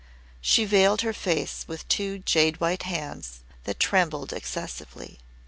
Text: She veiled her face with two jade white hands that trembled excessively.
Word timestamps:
She 0.41 0.65
veiled 0.65 1.01
her 1.01 1.13
face 1.13 1.63
with 1.67 1.87
two 1.87 2.17
jade 2.17 2.59
white 2.59 2.81
hands 2.81 3.41
that 3.65 3.79
trembled 3.79 4.33
excessively. 4.33 5.19